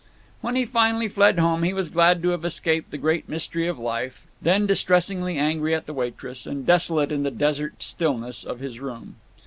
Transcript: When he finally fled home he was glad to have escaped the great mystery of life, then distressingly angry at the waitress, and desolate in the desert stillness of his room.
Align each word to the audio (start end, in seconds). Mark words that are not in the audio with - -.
When 0.41 0.55
he 0.55 0.65
finally 0.65 1.07
fled 1.07 1.37
home 1.37 1.61
he 1.61 1.73
was 1.73 1.87
glad 1.89 2.23
to 2.23 2.29
have 2.29 2.43
escaped 2.43 2.89
the 2.89 2.97
great 2.97 3.29
mystery 3.29 3.67
of 3.67 3.77
life, 3.77 4.25
then 4.41 4.65
distressingly 4.65 5.37
angry 5.37 5.75
at 5.75 5.85
the 5.85 5.93
waitress, 5.93 6.47
and 6.47 6.65
desolate 6.65 7.11
in 7.11 7.21
the 7.21 7.29
desert 7.29 7.83
stillness 7.83 8.43
of 8.43 8.61
his 8.61 8.79
room. 8.79 9.17